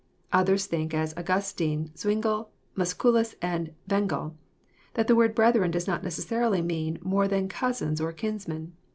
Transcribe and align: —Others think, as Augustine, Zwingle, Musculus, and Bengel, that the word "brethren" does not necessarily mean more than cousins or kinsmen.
—Others 0.41 0.65
think, 0.65 0.95
as 0.95 1.13
Augustine, 1.15 1.91
Zwingle, 1.95 2.49
Musculus, 2.75 3.35
and 3.39 3.71
Bengel, 3.87 4.33
that 4.95 5.05
the 5.05 5.15
word 5.15 5.35
"brethren" 5.35 5.69
does 5.69 5.85
not 5.85 6.03
necessarily 6.03 6.63
mean 6.63 6.97
more 7.03 7.27
than 7.27 7.47
cousins 7.47 8.01
or 8.01 8.11
kinsmen. 8.11 8.71